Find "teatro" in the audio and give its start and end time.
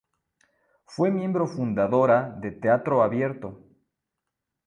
2.49-3.03